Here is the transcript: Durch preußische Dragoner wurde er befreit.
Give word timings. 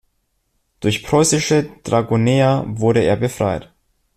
Durch 0.79 1.03
preußische 1.03 1.69
Dragoner 1.83 2.63
wurde 2.67 3.01
er 3.03 3.17
befreit. 3.17 3.71